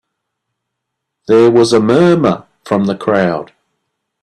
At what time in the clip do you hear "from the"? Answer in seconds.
2.65-2.97